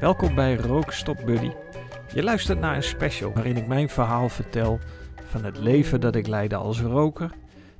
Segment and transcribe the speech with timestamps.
[0.00, 1.50] Welkom bij Rookstop Buddy.
[2.14, 4.78] Je luistert naar een special waarin ik mijn verhaal vertel
[5.24, 7.30] van het leven dat ik leidde als roker,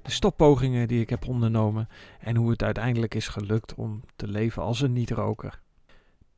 [0.03, 1.89] de stoppogingen die ik heb ondernomen
[2.21, 5.61] en hoe het uiteindelijk is gelukt om te leven als een niet-roker.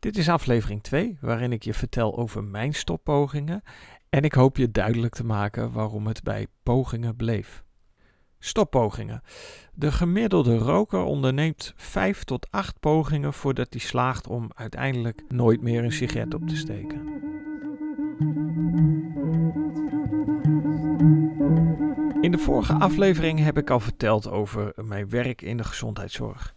[0.05, 3.63] Dit is aflevering 2, waarin ik je vertel over mijn stoppogingen
[4.09, 7.65] en ik hoop je duidelijk te maken waarom het bij pogingen bleef.
[8.39, 9.23] Stoppogingen.
[9.75, 15.85] De gemiddelde roker onderneemt 5 tot 8 pogingen voordat hij slaagt om uiteindelijk nooit meer
[15.85, 17.01] een sigaret op te steken.
[22.21, 26.55] In de vorige aflevering heb ik al verteld over mijn werk in de gezondheidszorg.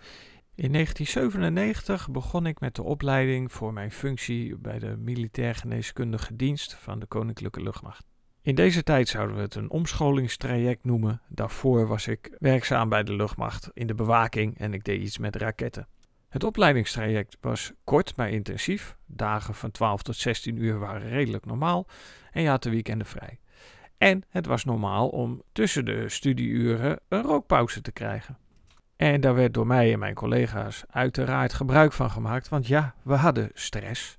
[0.57, 6.73] In 1997 begon ik met de opleiding voor mijn functie bij de Militair Geneeskundige Dienst
[6.73, 8.05] van de Koninklijke Luchtmacht.
[8.41, 11.21] In deze tijd zouden we het een omscholingstraject noemen.
[11.27, 15.35] Daarvoor was ik werkzaam bij de luchtmacht in de bewaking en ik deed iets met
[15.35, 15.87] raketten.
[16.29, 18.97] Het opleidingstraject was kort maar intensief.
[19.05, 21.87] Dagen van 12 tot 16 uur waren redelijk normaal
[22.31, 23.39] en je had de weekenden vrij.
[23.97, 28.37] En het was normaal om tussen de studieuren een rookpauze te krijgen.
[28.97, 33.13] En daar werd door mij en mijn collega's uiteraard gebruik van gemaakt, want ja, we
[33.13, 34.17] hadden stress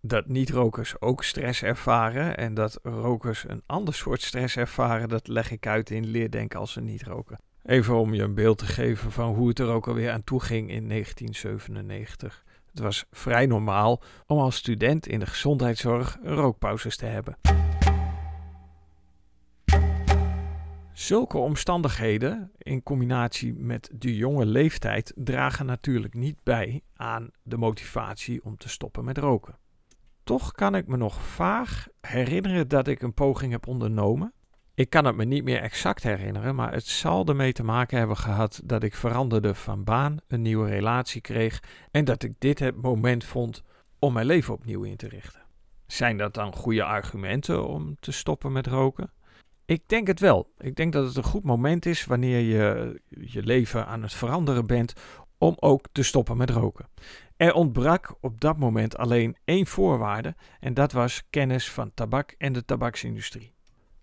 [0.00, 5.50] dat niet-rokers ook stress ervaren en dat rokers een ander soort stress ervaren, dat leg
[5.50, 7.38] ik uit in Leerdenken als een niet-roker.
[7.64, 10.40] Even om je een beeld te geven van hoe het er ook alweer aan toe
[10.40, 12.44] ging in 1997.
[12.70, 17.36] Het was vrij normaal om als student in de gezondheidszorg rookpauzes te hebben.
[20.96, 28.44] Zulke omstandigheden, in combinatie met de jonge leeftijd, dragen natuurlijk niet bij aan de motivatie
[28.44, 29.58] om te stoppen met roken.
[30.24, 34.32] Toch kan ik me nog vaag herinneren dat ik een poging heb ondernomen.
[34.74, 38.16] Ik kan het me niet meer exact herinneren, maar het zal ermee te maken hebben
[38.16, 42.82] gehad dat ik veranderde van baan, een nieuwe relatie kreeg en dat ik dit het
[42.82, 43.62] moment vond
[43.98, 45.42] om mijn leven opnieuw in te richten.
[45.86, 49.10] Zijn dat dan goede argumenten om te stoppen met roken?
[49.66, 50.52] Ik denk het wel.
[50.58, 54.66] Ik denk dat het een goed moment is wanneer je je leven aan het veranderen
[54.66, 54.92] bent
[55.38, 56.88] om ook te stoppen met roken.
[57.36, 62.52] Er ontbrak op dat moment alleen één voorwaarde en dat was kennis van tabak en
[62.52, 63.54] de tabaksindustrie.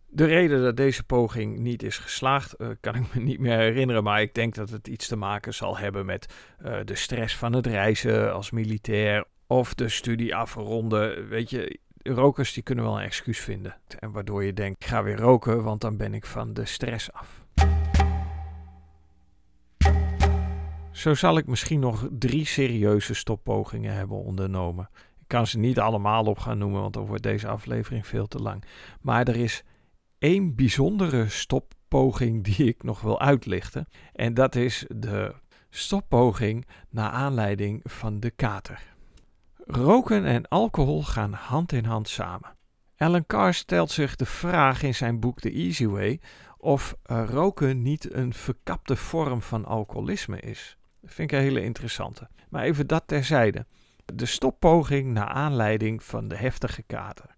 [0.07, 4.03] De reden dat deze poging niet is geslaagd, uh, kan ik me niet meer herinneren,
[4.03, 6.34] maar ik denk dat het iets te maken zal hebben met
[6.66, 11.28] uh, de stress van het reizen als militair of de studie afronden.
[11.28, 13.75] Weet je, rokers die kunnen wel een excuus vinden.
[14.00, 17.12] En waardoor je denkt, ik ga weer roken, want dan ben ik van de stress
[17.12, 17.46] af.
[20.92, 24.90] Zo zal ik misschien nog drie serieuze stoppogingen hebben ondernomen.
[25.19, 28.38] Ik kan ze niet allemaal op gaan noemen, want dan wordt deze aflevering veel te
[28.38, 28.63] lang.
[29.02, 29.63] Maar er is
[30.18, 33.88] één bijzondere stoppoging die ik nog wil uitlichten.
[34.13, 35.36] En dat is de
[35.69, 38.93] stoppoging naar aanleiding van de kater.
[39.66, 42.56] Roken en alcohol gaan hand in hand samen.
[42.97, 46.19] Alan Carr stelt zich de vraag in zijn boek The Easy Way
[46.57, 50.78] of roken niet een verkapte vorm van alcoholisme is.
[51.01, 52.28] Dat vind ik een hele interessante.
[52.50, 53.66] Maar even dat terzijde.
[54.06, 57.32] De stoppoging naar aanleiding van de heftige kater.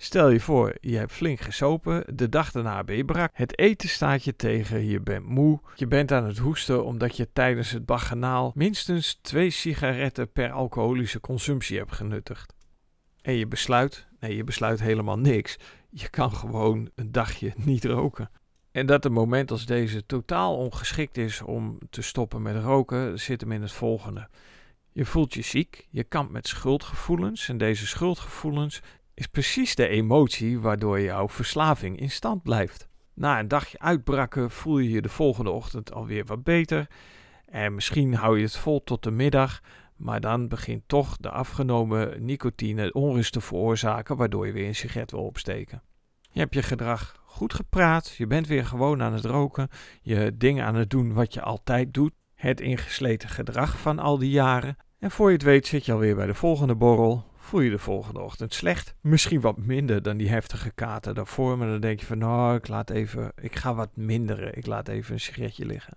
[0.00, 3.88] Stel je voor, je hebt flink gesopen, de dag daarna ben je brak, het eten
[3.88, 7.86] staat je tegen, je bent moe, je bent aan het hoesten omdat je tijdens het
[7.86, 12.54] baganaal minstens twee sigaretten per alcoholische consumptie hebt genuttigd.
[13.22, 15.56] En je besluit, nee je besluit helemaal niks,
[15.90, 18.30] je kan gewoon een dagje niet roken.
[18.70, 23.40] En dat een moment als deze totaal ongeschikt is om te stoppen met roken, zit
[23.40, 24.28] hem in het volgende.
[24.92, 28.80] Je voelt je ziek, je kampt met schuldgevoelens en deze schuldgevoelens
[29.18, 32.88] is precies de emotie waardoor jouw verslaving in stand blijft.
[33.14, 36.86] Na een dagje uitbraken voel je je de volgende ochtend alweer wat beter
[37.46, 39.60] en misschien hou je het vol tot de middag,
[39.96, 45.10] maar dan begint toch de afgenomen nicotine onrust te veroorzaken waardoor je weer een sigaret
[45.10, 45.82] wil opsteken.
[46.30, 48.14] Je hebt je gedrag goed gepraat.
[48.16, 49.68] Je bent weer gewoon aan het roken.
[50.02, 52.12] Je dingen aan het doen wat je altijd doet.
[52.34, 54.76] Het ingesleten gedrag van al die jaren.
[54.98, 57.24] En voor je het weet zit je alweer bij de volgende borrel.
[57.48, 58.94] Voel je de volgende ochtend slecht.
[59.00, 61.58] Misschien wat minder dan die heftige kater daarvoor.
[61.58, 64.56] Maar dan denk je van nou, ik laat even, ik ga wat minderen.
[64.56, 65.96] Ik laat even een sigaretje liggen.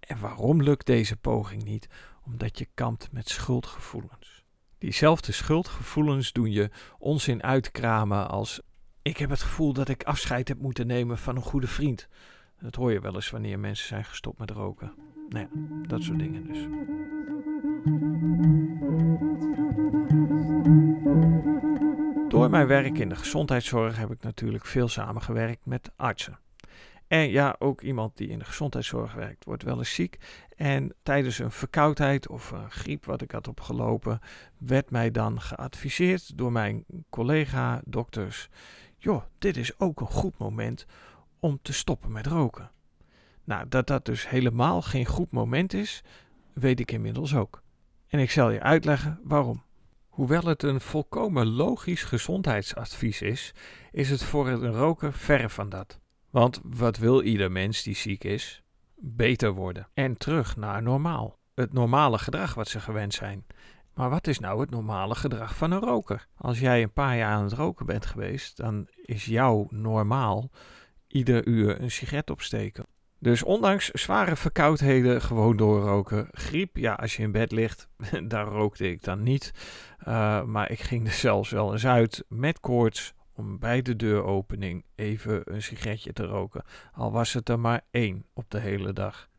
[0.00, 1.88] En waarom lukt deze poging niet?
[2.24, 4.44] Omdat je kampt met schuldgevoelens.
[4.78, 8.60] Diezelfde schuldgevoelens doen je onzin uitkramen als
[9.02, 12.08] ik heb het gevoel dat ik afscheid heb moeten nemen van een goede vriend.
[12.60, 14.92] Dat hoor je wel eens wanneer mensen zijn gestopt met roken.
[15.28, 16.66] Nou ja, dat soort dingen dus.
[22.40, 26.38] Door mijn werk in de gezondheidszorg heb ik natuurlijk veel samengewerkt met artsen.
[27.06, 30.18] En ja, ook iemand die in de gezondheidszorg werkt, wordt wel eens ziek.
[30.56, 34.20] En tijdens een verkoudheid of een griep wat ik had opgelopen,
[34.58, 38.48] werd mij dan geadviseerd door mijn collega dokters:
[38.98, 40.86] joh, dit is ook een goed moment
[41.40, 42.70] om te stoppen met roken.
[43.44, 46.02] Nou, dat dat dus helemaal geen goed moment is,
[46.52, 47.62] weet ik inmiddels ook.
[48.08, 49.62] En ik zal je uitleggen waarom.
[50.10, 53.54] Hoewel het een volkomen logisch gezondheidsadvies is,
[53.90, 56.00] is het voor een roker verre van dat.
[56.30, 58.62] Want wat wil ieder mens die ziek is?
[58.96, 61.38] Beter worden en terug naar normaal.
[61.54, 63.46] Het normale gedrag wat ze gewend zijn.
[63.94, 66.26] Maar wat is nou het normale gedrag van een roker?
[66.36, 70.50] Als jij een paar jaar aan het roken bent geweest, dan is jouw normaal
[71.06, 72.86] ieder uur een sigaret opsteken.
[73.22, 76.28] Dus ondanks zware verkoudheden gewoon doorroken.
[76.30, 77.88] Griep, ja, als je in bed ligt,
[78.28, 79.52] daar rookte ik dan niet.
[80.08, 84.84] Uh, maar ik ging er zelfs wel eens uit met koorts om bij de deuropening
[84.94, 86.64] even een sigaretje te roken.
[86.92, 89.29] Al was het er maar één op de hele dag.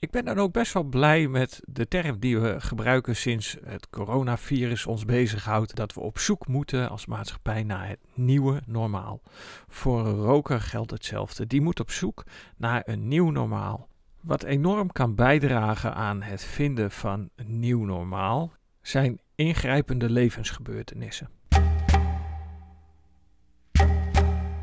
[0.00, 3.90] Ik ben dan ook best wel blij met de term die we gebruiken sinds het
[3.90, 5.74] coronavirus ons bezighoudt.
[5.74, 9.22] Dat we op zoek moeten als maatschappij naar het nieuwe normaal.
[9.68, 11.46] Voor een roker geldt hetzelfde.
[11.46, 12.24] Die moet op zoek
[12.56, 13.88] naar een nieuw normaal.
[14.20, 18.52] Wat enorm kan bijdragen aan het vinden van een nieuw normaal
[18.82, 21.28] zijn ingrijpende levensgebeurtenissen.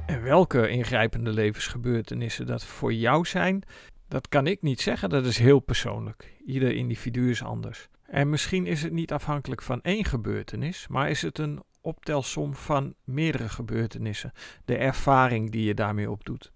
[0.05, 3.63] En welke ingrijpende levensgebeurtenissen dat voor jou zijn,
[4.07, 6.33] dat kan ik niet zeggen, dat is heel persoonlijk.
[6.45, 7.87] Ieder individu is anders.
[8.05, 12.93] En misschien is het niet afhankelijk van één gebeurtenis, maar is het een optelsom van
[13.03, 14.31] meerdere gebeurtenissen.
[14.65, 16.51] De ervaring die je daarmee opdoet.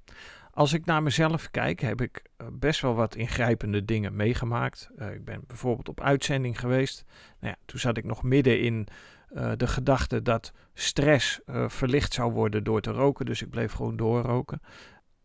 [0.52, 4.90] Als ik naar mezelf kijk, heb ik eh, best wel wat ingrijpende dingen meegemaakt.
[4.98, 7.04] Uh, ik ben bijvoorbeeld op uitzending geweest.
[7.40, 8.88] Nou ja, toen zat ik nog midden in
[9.34, 13.26] uh, de gedachte dat stress verlicht zou worden door te roken.
[13.26, 14.62] Dus ik bleef gewoon doorroken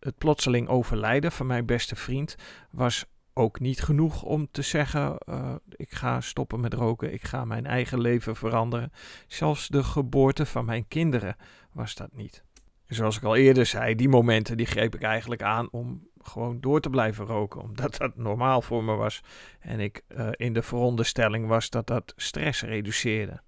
[0.05, 2.37] het plotseling overlijden van mijn beste vriend
[2.71, 7.45] was ook niet genoeg om te zeggen: uh, ik ga stoppen met roken, ik ga
[7.45, 8.93] mijn eigen leven veranderen.
[9.27, 11.37] Zelfs de geboorte van mijn kinderen
[11.73, 12.45] was dat niet.
[12.87, 16.81] Zoals ik al eerder zei, die momenten die greep ik eigenlijk aan om gewoon door
[16.81, 19.21] te blijven roken, omdat dat normaal voor me was
[19.61, 23.43] en ik uh, in de veronderstelling was dat dat stress reduceerde.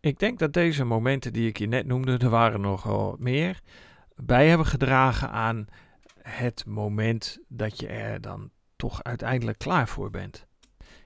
[0.00, 3.60] Ik denk dat deze momenten die ik je net noemde, er waren nogal meer,
[4.16, 5.66] bij hebben gedragen aan
[6.28, 10.46] het moment dat je er dan toch uiteindelijk klaar voor bent.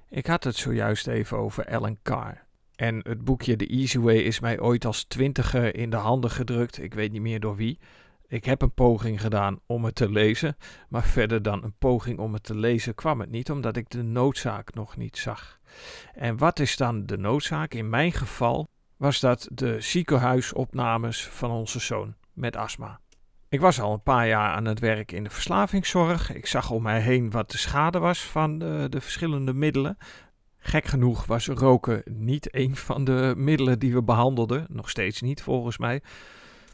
[0.08, 2.44] Ik had het zojuist even over Ellen Carr.
[2.76, 6.82] En het boekje The Easy Way is mij ooit als twintiger in de handen gedrukt.
[6.82, 7.78] Ik weet niet meer door wie.
[8.26, 10.56] Ik heb een poging gedaan om het te lezen,
[10.88, 14.02] maar verder dan een poging om het te lezen kwam het niet, omdat ik de
[14.02, 15.60] noodzaak nog niet zag.
[16.14, 17.74] En wat is dan de noodzaak?
[17.74, 23.01] In mijn geval was dat de ziekenhuisopnames van onze zoon met astma.
[23.52, 26.34] Ik was al een paar jaar aan het werk in de verslavingszorg.
[26.34, 29.98] Ik zag om mij heen wat de schade was van de, de verschillende middelen.
[30.58, 34.66] Gek genoeg was roken niet een van de middelen die we behandelden.
[34.68, 36.02] Nog steeds niet, volgens mij.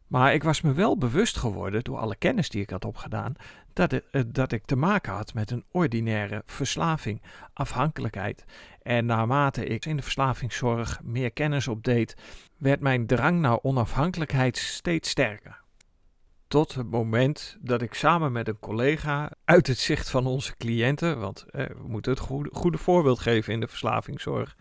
[0.07, 3.35] Maar ik was me wel bewust geworden, door alle kennis die ik had opgedaan,
[3.73, 7.23] dat, eh, dat ik te maken had met een ordinaire verslaving,
[7.53, 8.45] afhankelijkheid.
[8.83, 12.17] En naarmate ik in de verslavingszorg meer kennis opdeed,
[12.57, 15.67] werd mijn drang naar onafhankelijkheid steeds sterker.
[16.49, 21.21] Tot het moment dat ik samen met een collega uit het zicht van onze cliënten,
[21.21, 24.57] want eh, we moeten het goede, goede, voorbeeld geven in de verslavingszorg,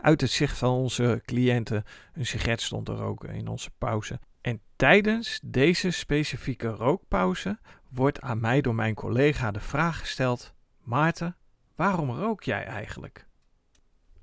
[0.00, 4.20] uit het zicht van onze cliënten een sigaret stond te roken in onze pauze.
[4.40, 7.58] En tijdens deze specifieke rookpauze
[7.88, 11.36] wordt aan mij door mijn collega de vraag gesteld: Maarten,
[11.76, 13.26] waarom rook jij eigenlijk?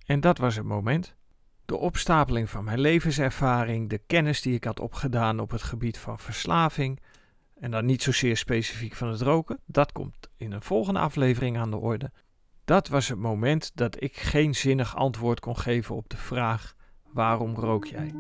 [0.06, 1.18] En dat was het moment.
[1.70, 6.20] De opstapeling van mijn levenservaring, de kennis die ik had opgedaan op het gebied van
[6.20, 7.00] verslaving,
[7.60, 11.72] en dan niet zozeer specifiek van het roken, dat komt in een volgende aflevering aan
[11.72, 12.12] de orde.
[12.66, 16.76] Dat was het moment dat ik geen zinnig antwoord kon geven op de vraag:
[17.12, 18.14] waarom rook jij?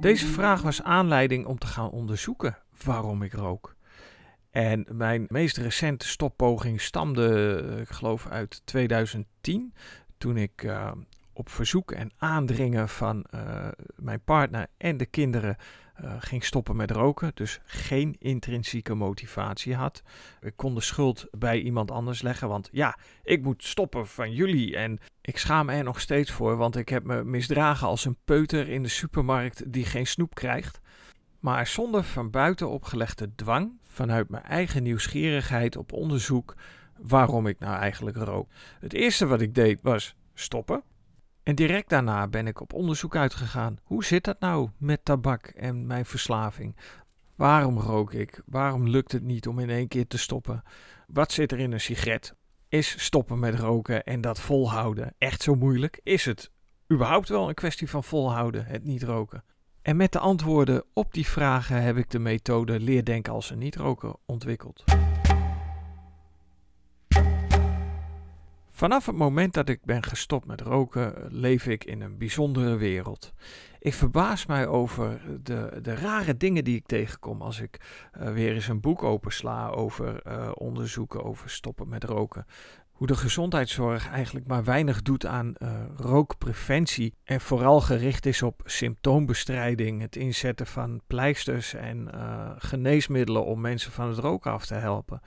[0.00, 3.76] Deze vraag was aanleiding om te gaan onderzoeken waarom ik rook.
[4.50, 9.74] En mijn meest recente stoppoging stamde, eh, ik geloof, uit 2010.
[10.18, 10.92] Toen ik uh,
[11.32, 15.56] op verzoek en aandringen van uh, mijn partner en de kinderen
[16.18, 17.30] ging stoppen met roken.
[17.34, 20.02] Dus geen intrinsieke motivatie had.
[20.40, 22.48] Ik kon de schuld bij iemand anders leggen.
[22.48, 24.76] Want ja, ik moet stoppen van jullie.
[24.76, 26.56] En ik schaam er nog steeds voor.
[26.56, 30.80] Want ik heb me misdragen als een peuter in de supermarkt die geen snoep krijgt.
[31.38, 36.54] Maar zonder van buiten opgelegde dwang, vanuit mijn eigen nieuwsgierigheid op onderzoek,
[36.96, 38.48] waarom ik nou eigenlijk rook.
[38.80, 40.82] Het eerste wat ik deed was stoppen.
[41.42, 43.76] En direct daarna ben ik op onderzoek uitgegaan.
[43.82, 46.76] Hoe zit dat nou met tabak en mijn verslaving?
[47.34, 48.42] Waarom rook ik?
[48.46, 50.62] Waarom lukt het niet om in één keer te stoppen?
[51.06, 52.34] Wat zit er in een sigaret?
[52.68, 56.00] Is stoppen met roken en dat volhouden echt zo moeilijk?
[56.02, 56.50] Is het
[56.92, 59.44] überhaupt wel een kwestie van volhouden, het niet roken?
[59.88, 64.14] En met de antwoorden op die vragen heb ik de methode leerdenken als een niet-roker
[64.26, 64.84] ontwikkeld.
[68.70, 73.32] Vanaf het moment dat ik ben gestopt met roken, leef ik in een bijzondere wereld.
[73.78, 77.80] Ik verbaas mij over de, de rare dingen die ik tegenkom als ik
[78.20, 82.46] uh, weer eens een boek opensla over uh, onderzoeken over stoppen met roken
[82.98, 88.60] hoe de gezondheidszorg eigenlijk maar weinig doet aan uh, rookpreventie en vooral gericht is op
[88.64, 94.74] symptoombestrijding, het inzetten van pleisters en uh, geneesmiddelen om mensen van het roken af te
[94.74, 95.20] helpen.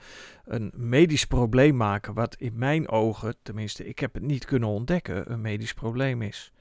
[0.44, 5.32] Een medisch probleem maken, wat in mijn ogen, tenminste ik heb het niet kunnen ontdekken,
[5.32, 6.52] een medisch probleem is.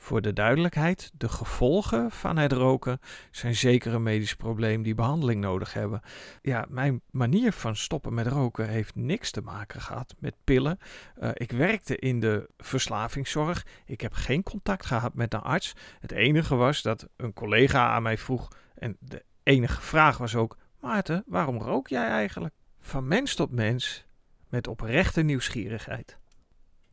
[0.00, 3.00] Voor de duidelijkheid, de gevolgen van het roken
[3.30, 6.00] zijn zeker een medisch probleem die behandeling nodig hebben.
[6.42, 10.78] Ja, mijn manier van stoppen met roken heeft niks te maken gehad met pillen.
[11.22, 13.66] Uh, ik werkte in de verslavingszorg.
[13.86, 15.74] Ik heb geen contact gehad met een arts.
[16.00, 20.56] Het enige was dat een collega aan mij vroeg, en de enige vraag was ook:
[20.80, 22.54] Maarten, waarom rook jij eigenlijk?
[22.80, 24.06] Van mens tot mens,
[24.48, 26.18] met oprechte nieuwsgierigheid.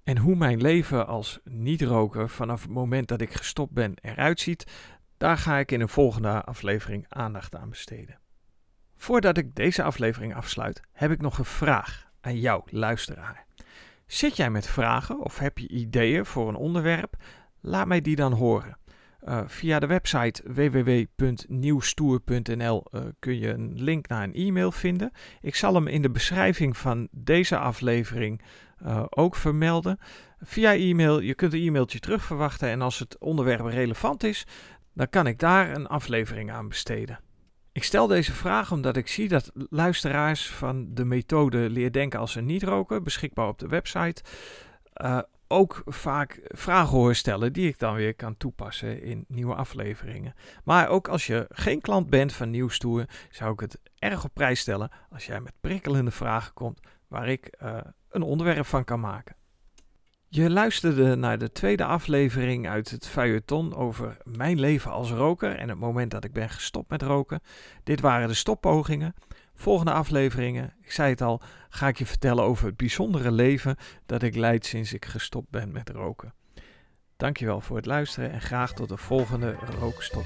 [0.06, 4.72] En hoe mijn leven als niet-roker vanaf het moment dat ik gestopt ben eruit ziet,
[5.18, 8.20] daar ga ik in een volgende aflevering aandacht aan besteden.
[8.96, 13.46] Voordat ik deze aflevering afsluit, heb ik nog een vraag aan jou, luisteraar.
[14.06, 17.16] Zit jij met vragen of heb je ideeën voor een onderwerp?
[17.62, 18.78] Laat mij die dan horen.
[19.24, 25.12] Uh, via de website www.nieuwstoer.nl uh, kun je een link naar een e-mail vinden.
[25.42, 28.42] Ik zal hem in de beschrijving van deze aflevering
[28.84, 30.00] uh, ook vermelden.
[30.42, 34.46] Via e-mail, je kunt een e-mailtje terug verwachten en als het onderwerp relevant is,
[34.94, 37.20] dan kan ik daar een aflevering aan besteden.
[37.72, 42.32] Ik stel deze vraag omdat ik zie dat luisteraars van de methode Leer denken als
[42.32, 44.24] ze niet roken, beschikbaar op de website,
[45.02, 50.34] uh, ook vaak vragen hoor stellen die ik dan weer kan toepassen in nieuwe afleveringen.
[50.64, 54.60] Maar ook als je geen klant bent van Nieuwstoer, zou ik het erg op prijs
[54.60, 57.78] stellen als jij met prikkelende vragen komt waar ik uh,
[58.10, 59.36] een onderwerp van kan maken.
[60.28, 65.70] Je luisterde naar de tweede aflevering uit het feuilleton over mijn leven als roker en
[65.70, 67.42] het moment dat ik ben gestopt met roken.
[67.84, 69.16] Dit waren de stoppogingen.
[69.54, 74.22] Volgende afleveringen, ik zei het al, ga ik je vertellen over het bijzondere leven dat
[74.22, 76.34] ik leid sinds ik gestopt ben met roken.
[77.18, 80.26] Dankjewel voor het luisteren en graag tot de volgende Rookstop.